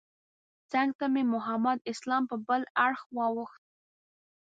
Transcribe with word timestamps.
څنګ 0.71 0.89
ته 0.99 1.05
مې 1.13 1.23
محمد 1.33 1.77
اسلام 1.91 2.23
په 2.29 2.35
بل 2.47 2.61
اړخ 2.85 3.01
واوښت. 3.17 3.61